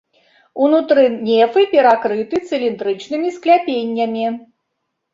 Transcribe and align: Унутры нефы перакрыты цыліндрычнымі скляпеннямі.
Унутры 0.67 1.03
нефы 1.27 1.61
перакрыты 1.75 2.35
цыліндрычнымі 2.51 3.29
скляпеннямі. 3.39 4.29